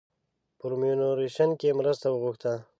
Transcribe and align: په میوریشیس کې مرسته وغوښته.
په 0.57 0.65
میوریشیس 0.81 1.51
کې 1.59 1.77
مرسته 1.79 2.05
وغوښته. 2.09 2.53